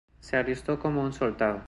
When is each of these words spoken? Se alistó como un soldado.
Se 0.19 0.35
alistó 0.35 0.79
como 0.79 1.03
un 1.03 1.13
soldado. 1.13 1.59